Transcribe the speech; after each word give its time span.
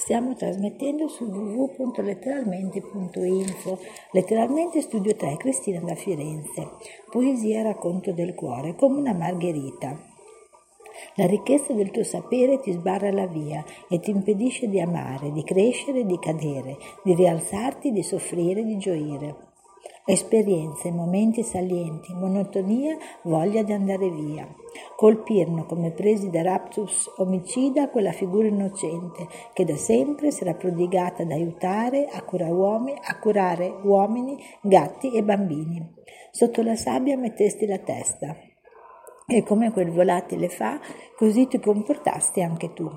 Stiamo 0.00 0.34
trasmettendo 0.34 1.08
su 1.08 1.24
www.letteralmente.info. 1.24 3.78
Letteralmente 4.12 4.80
Studio 4.80 5.14
3, 5.14 5.36
Cristina 5.36 5.78
da 5.80 5.94
Firenze. 5.94 6.70
Poesia 7.10 7.60
e 7.60 7.64
racconto 7.64 8.10
del 8.12 8.34
cuore, 8.34 8.74
come 8.76 8.98
una 8.98 9.12
margherita. 9.12 9.94
La 11.16 11.26
ricchezza 11.26 11.74
del 11.74 11.90
tuo 11.90 12.02
sapere 12.02 12.60
ti 12.60 12.72
sbarra 12.72 13.12
la 13.12 13.26
via 13.26 13.62
e 13.90 14.00
ti 14.00 14.08
impedisce 14.08 14.70
di 14.70 14.80
amare, 14.80 15.32
di 15.32 15.44
crescere, 15.44 16.06
di 16.06 16.18
cadere, 16.18 16.78
di 17.04 17.14
rialzarti, 17.14 17.92
di 17.92 18.02
soffrire, 18.02 18.64
di 18.64 18.78
gioire. 18.78 19.49
Esperienze, 20.06 20.90
momenti 20.90 21.42
salienti, 21.42 22.14
monotonia, 22.14 22.96
voglia 23.22 23.62
di 23.62 23.72
andare 23.72 24.10
via. 24.10 24.48
Colpirono 24.96 25.66
come 25.66 25.90
presi 25.90 26.30
da 26.30 26.42
raptus 26.42 27.10
omicida 27.18 27.90
quella 27.90 28.12
figura 28.12 28.48
innocente 28.48 29.26
che 29.52 29.64
da 29.64 29.76
sempre 29.76 30.30
si 30.30 30.42
era 30.42 30.54
prodigata 30.54 31.22
ad 31.22 31.30
aiutare 31.30 32.06
a 32.06 32.22
curare 32.22 32.52
uomini, 32.52 32.98
a 33.02 33.18
curare 33.18 33.80
uomini, 33.82 34.42
gatti 34.62 35.12
e 35.12 35.22
bambini. 35.22 35.94
Sotto 36.30 36.62
la 36.62 36.76
sabbia 36.76 37.16
mettesti 37.16 37.66
la 37.66 37.78
testa. 37.78 38.49
E 39.32 39.44
come 39.44 39.70
quel 39.70 39.92
volatile 39.92 40.48
fa, 40.48 40.80
così 41.16 41.46
ti 41.46 41.60
comportasti 41.60 42.42
anche 42.42 42.72
tu. 42.72 42.90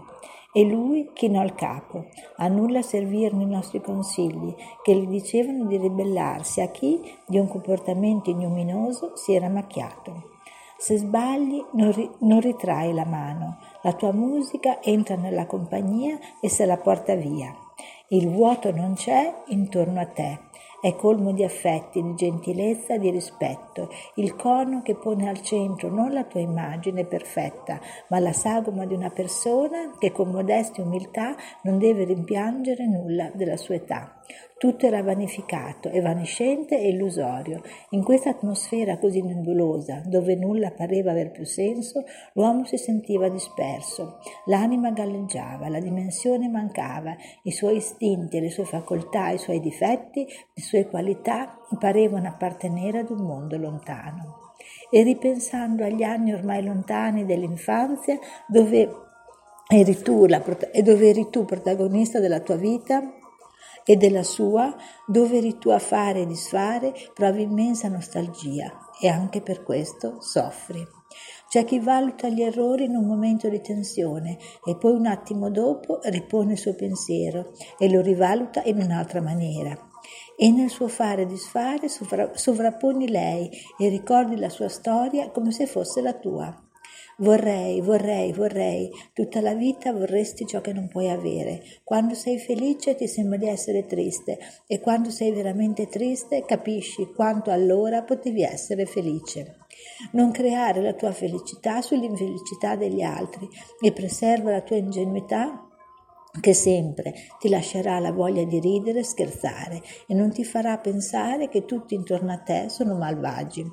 E 0.52 0.64
lui 0.64 1.12
chinò 1.14 1.44
il 1.44 1.54
capo. 1.54 2.06
A 2.38 2.48
nulla 2.48 2.82
servirono 2.82 3.44
i 3.44 3.46
nostri 3.46 3.80
consigli, 3.82 4.52
che 4.82 4.96
gli 4.96 5.06
dicevano 5.06 5.66
di 5.66 5.78
ribellarsi 5.78 6.60
a 6.62 6.70
chi 6.70 7.00
di 7.28 7.38
un 7.38 7.48
comportamento 7.48 8.32
ignominoso 8.32 9.16
si 9.16 9.36
era 9.36 9.48
macchiato. 9.48 10.32
Se 10.76 10.98
sbagli 10.98 11.64
non, 11.74 11.92
ri- 11.92 12.10
non 12.22 12.40
ritrai 12.40 12.94
la 12.94 13.06
mano, 13.06 13.60
la 13.84 13.94
tua 13.94 14.12
musica 14.12 14.82
entra 14.82 15.16
nella 15.16 15.46
compagnia 15.46 16.18
e 16.42 16.50
se 16.50 16.66
la 16.66 16.78
porta 16.78 17.14
via. 17.14 17.56
Il 18.08 18.28
vuoto 18.28 18.72
non 18.72 18.96
c'è 18.96 19.32
intorno 19.50 20.00
a 20.00 20.08
te 20.08 20.40
è 20.84 20.98
colmo 20.98 21.32
di 21.32 21.46
affetti, 21.46 22.04
di 22.04 22.14
gentilezza, 22.14 22.98
di 22.98 23.10
rispetto, 23.10 23.88
il 24.16 24.36
cono 24.36 24.82
che 24.82 24.96
pone 24.96 25.30
al 25.30 25.42
centro 25.42 25.88
non 25.88 26.12
la 26.12 26.26
tua 26.26 26.42
immagine 26.42 27.06
perfetta, 27.06 27.80
ma 28.10 28.20
la 28.20 28.34
sagoma 28.34 28.86
di 28.86 28.94
una 28.94 29.10
persona 29.10 29.94
che 29.98 30.12
con 30.12 30.30
modestia 30.30 30.84
e 30.84 30.86
umiltà 30.86 31.38
non 31.62 31.78
deve 31.78 32.04
rimpiangere 32.04 32.86
nulla 32.86 33.32
della 33.34 33.56
sua 33.56 33.76
età. 33.76 34.20
Tutto 34.58 34.86
era 34.86 35.04
vanificato, 35.04 35.90
evanescente 35.90 36.80
e 36.80 36.88
illusorio. 36.88 37.62
In 37.90 38.02
questa 38.02 38.30
atmosfera 38.30 38.98
così 38.98 39.22
nebulosa, 39.22 40.02
dove 40.06 40.36
nulla 40.36 40.72
pareva 40.72 41.12
aver 41.12 41.32
più 41.32 41.44
senso, 41.44 42.06
l'uomo 42.34 42.64
si 42.64 42.78
sentiva 42.78 43.28
disperso. 43.28 44.20
L'anima 44.46 44.92
galleggiava, 44.92 45.68
la 45.68 45.82
dimensione 45.82 46.48
mancava, 46.48 47.14
i 47.44 47.52
suoi 47.52 47.76
istinti, 47.76 48.40
le 48.40 48.50
sue 48.50 48.64
facoltà, 48.64 49.32
i 49.32 49.38
suoi 49.38 49.60
difetti, 49.60 50.26
le 50.26 50.62
sue 50.62 50.88
qualità 50.88 51.60
parevano 51.78 52.30
appartenere 52.30 53.00
ad 53.00 53.10
un 53.10 53.26
mondo 53.26 53.58
lontano. 53.58 54.54
E 54.90 55.04
ripensando 55.04 55.84
agli 55.84 56.04
anni 56.04 56.32
ormai 56.32 56.64
lontani 56.64 57.26
dell'infanzia, 57.26 58.18
dove 58.48 58.90
eri 59.68 60.02
tu, 60.02 60.26
la, 60.26 60.42
dove 60.84 61.10
eri 61.10 61.30
tu 61.30 61.44
protagonista 61.44 62.20
della 62.20 62.40
tua 62.40 62.56
vita, 62.56 63.02
e 63.86 63.96
della 63.96 64.24
sua, 64.24 64.76
dove 65.06 65.40
a 65.74 65.80
fare 65.80 66.22
e 66.22 66.26
disfare, 66.26 66.94
provi 67.14 67.44
immensa 67.44 67.88
nostalgia 67.88 68.90
e 69.00 69.08
anche 69.08 69.42
per 69.42 69.64
questo 69.64 70.22
soffri. 70.22 70.86
C'è 71.48 71.66
chi 71.66 71.80
valuta 71.80 72.30
gli 72.30 72.42
errori 72.42 72.86
in 72.86 72.96
un 72.96 73.06
momento 73.06 73.48
di 73.48 73.62
tensione 73.62 74.38
e 74.66 74.76
poi 74.76 74.94
un 74.94 75.06
attimo 75.06 75.52
dopo 75.52 76.00
ripone 76.04 76.54
il 76.54 76.58
suo 76.58 76.74
pensiero 76.74 77.52
e 77.78 77.92
lo 77.92 78.02
rivaluta 78.02 78.64
in 78.64 78.82
un'altra 78.82 79.22
maniera. 79.22 79.78
E 80.36 80.50
nel 80.50 80.70
suo 80.70 80.88
fare 80.88 81.22
e 81.22 81.26
disfare 81.28 81.88
sovrapponi 81.88 83.08
lei 83.08 83.50
e 83.78 83.88
ricordi 83.88 84.36
la 84.38 84.50
sua 84.50 84.68
storia 84.68 85.30
come 85.30 85.52
se 85.52 85.68
fosse 85.68 86.02
la 86.02 86.14
tua. 86.14 86.72
Vorrei, 87.18 87.80
vorrei, 87.80 88.34
vorrei, 88.34 88.90
tutta 89.14 89.40
la 89.40 89.54
vita 89.54 89.94
vorresti 89.94 90.48
ciò 90.48 90.62
che 90.62 90.74
non 90.74 90.88
puoi 90.88 91.10
avere. 91.10 91.62
Quando 91.84 92.16
sei 92.16 92.40
felice 92.40 92.96
ti 92.96 93.08
sembra 93.08 93.38
di 93.38 93.48
essere 93.48 93.86
triste 93.86 94.40
e 94.66 94.80
quando 94.80 95.12
sei 95.12 95.32
veramente 95.32 95.88
triste 95.88 96.44
capisci 96.44 97.12
quanto 97.14 97.52
allora 97.52 98.02
potevi 98.02 98.42
essere 98.42 98.88
felice. 98.88 99.58
Non 100.14 100.32
creare 100.32 100.82
la 100.82 100.94
tua 100.94 101.12
felicità 101.12 101.82
sull'infelicità 101.82 102.76
degli 102.76 103.04
altri 103.04 103.48
e 103.80 103.92
preserva 103.92 104.50
la 104.50 104.62
tua 104.62 104.78
ingenuità 104.78 105.68
che 106.42 106.54
sempre 106.56 107.14
ti 107.40 107.48
lascerà 107.48 108.00
la 108.00 108.12
voglia 108.12 108.44
di 108.44 108.60
ridere 108.60 109.00
e 109.00 109.04
scherzare 109.04 109.84
e 110.08 110.16
non 110.16 110.32
ti 110.32 110.44
farà 110.44 110.80
pensare 110.80 111.48
che 111.48 111.64
tutti 111.66 111.94
intorno 111.94 112.32
a 112.32 112.40
te 112.40 112.70
sono 112.70 112.96
malvagi. 112.96 113.64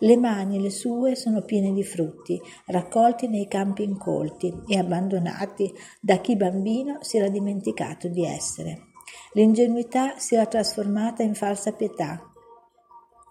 Le 0.00 0.16
mani, 0.18 0.60
le 0.60 0.70
sue, 0.70 1.14
sono 1.14 1.42
piene 1.42 1.72
di 1.72 1.82
frutti, 1.82 2.38
raccolti 2.66 3.28
nei 3.28 3.48
campi 3.48 3.82
incolti 3.82 4.52
e 4.66 4.78
abbandonati 4.78 5.72
da 6.00 6.18
chi 6.18 6.36
bambino 6.36 6.98
si 7.00 7.16
era 7.16 7.28
dimenticato 7.28 8.08
di 8.08 8.24
essere. 8.24 8.88
L'ingenuità 9.32 10.18
si 10.18 10.34
era 10.34 10.44
trasformata 10.44 11.22
in 11.22 11.34
falsa 11.34 11.72
pietà, 11.72 12.30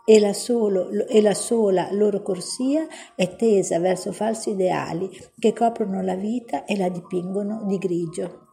e 0.07 0.19
la, 0.19 0.33
solo, 0.33 0.89
e 1.07 1.19
la, 1.19 1.33
sola 1.33 1.89
loro 1.91 2.21
corsia 2.21 2.87
è 3.15 3.35
tesa 3.35 3.79
verso 3.79 4.11
falsi 4.11 4.51
ideali 4.51 5.09
che 5.39 5.51
coprono 5.51 6.01
la 6.03 6.15
vita 6.15 6.63
e 6.65 6.77
la 6.77 6.89
dipingono 6.89 7.63
di 7.65 7.77
grigio. 7.77 8.44